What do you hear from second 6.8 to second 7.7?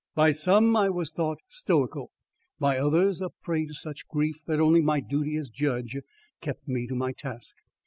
to my task.